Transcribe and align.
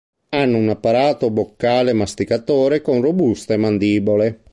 Hanno 0.29 0.57
un 0.57 0.67
apparato 0.69 1.29
boccale 1.29 1.93
masticatore 1.93 2.81
con 2.81 3.01
robuste 3.01 3.55
mandibole. 3.57 4.41